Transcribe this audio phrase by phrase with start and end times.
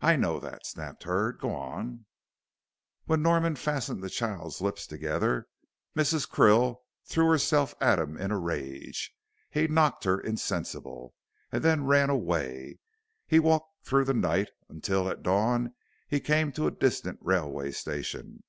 [0.00, 1.38] "I know that," snapped Hurd.
[1.38, 2.06] "Go on."
[3.04, 5.46] "When Norman fastened the child's lips together,
[5.94, 6.26] Mrs.
[6.26, 9.14] Krill threw herself on him in a rage.
[9.50, 11.12] He knocked her insensible,
[11.50, 12.78] and then ran away.
[13.26, 15.74] He walked through the night, until, at dawn,
[16.08, 18.44] he came to a distant railway station.